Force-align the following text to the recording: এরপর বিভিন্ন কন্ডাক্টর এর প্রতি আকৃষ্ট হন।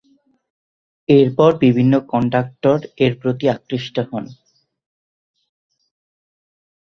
এরপর 1.09 1.51
বিভিন্ন 1.63 1.93
কন্ডাক্টর 2.11 2.77
এর 2.97 3.13
প্রতি 3.21 3.45
আকৃষ্ট 3.49 3.95
হন। 4.09 4.25